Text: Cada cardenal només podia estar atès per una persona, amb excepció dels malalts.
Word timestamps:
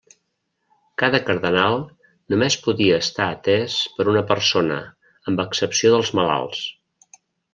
Cada 1.01 1.19
cardenal 1.25 1.75
només 2.33 2.57
podia 2.67 2.97
estar 3.03 3.27
atès 3.35 3.77
per 3.97 4.07
una 4.15 4.25
persona, 4.33 4.81
amb 5.33 5.43
excepció 5.45 5.93
dels 5.97 6.13
malalts. 6.21 6.65